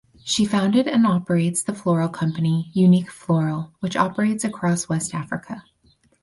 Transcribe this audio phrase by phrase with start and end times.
[0.23, 5.63] She founded and operates the floral company "Unique Floral" which operates across West Africa.